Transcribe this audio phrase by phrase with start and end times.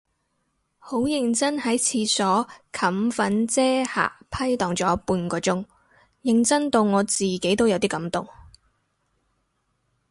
[0.79, 5.63] 好認真喺廁所冚粉遮瑕批蕩咗半個鐘，
[6.23, 8.27] 認真到我自己都有啲感動